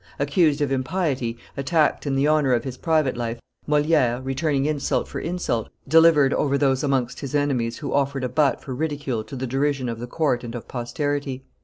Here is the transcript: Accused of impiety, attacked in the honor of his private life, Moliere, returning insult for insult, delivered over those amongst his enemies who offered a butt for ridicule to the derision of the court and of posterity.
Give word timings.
Accused 0.17 0.61
of 0.61 0.71
impiety, 0.71 1.37
attacked 1.55 2.07
in 2.07 2.15
the 2.15 2.25
honor 2.25 2.53
of 2.53 2.63
his 2.63 2.75
private 2.75 3.15
life, 3.15 3.39
Moliere, 3.67 4.19
returning 4.23 4.65
insult 4.65 5.07
for 5.07 5.19
insult, 5.19 5.69
delivered 5.87 6.33
over 6.33 6.57
those 6.57 6.83
amongst 6.83 7.19
his 7.19 7.35
enemies 7.35 7.77
who 7.77 7.93
offered 7.93 8.23
a 8.23 8.29
butt 8.29 8.61
for 8.61 8.73
ridicule 8.73 9.23
to 9.23 9.35
the 9.35 9.45
derision 9.45 9.87
of 9.87 9.99
the 9.99 10.07
court 10.07 10.43
and 10.43 10.55
of 10.55 10.67
posterity. 10.67 11.45